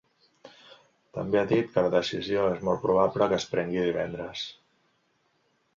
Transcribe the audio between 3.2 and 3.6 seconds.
que es